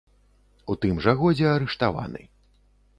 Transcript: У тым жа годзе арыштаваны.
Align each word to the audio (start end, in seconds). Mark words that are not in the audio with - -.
У 0.71 0.77
тым 0.87 1.03
жа 1.07 1.15
годзе 1.21 1.47
арыштаваны. 1.53 2.29